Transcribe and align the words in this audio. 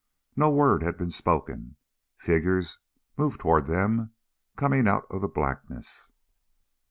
No 0.35 0.49
word 0.49 0.81
had 0.81 0.97
been 0.97 1.11
spoken. 1.11 1.75
Figures 2.17 2.79
moved 3.17 3.39
toward 3.39 3.67
them, 3.67 4.15
coming 4.55 4.87
out 4.87 5.05
of 5.11 5.21
the 5.21 5.27
blackness. 5.27 6.11